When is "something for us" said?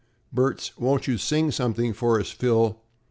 1.51-2.31